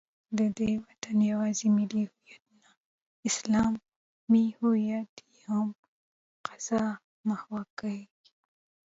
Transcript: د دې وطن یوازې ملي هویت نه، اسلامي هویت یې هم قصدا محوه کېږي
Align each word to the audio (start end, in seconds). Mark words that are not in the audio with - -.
د 0.37 0.39
دې 0.57 0.71
وطن 0.85 1.17
یوازې 1.31 1.67
ملي 1.77 2.03
هویت 2.11 2.43
نه، 2.61 2.69
اسلامي 3.29 4.45
هویت 4.59 5.13
یې 5.29 5.37
هم 5.47 5.67
قصدا 6.45 6.85
محوه 7.27 7.63
کېږي 7.79 8.05